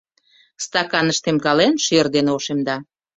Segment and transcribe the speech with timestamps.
[0.63, 2.75] Стаканыш темкален, шӧр дене ошемда.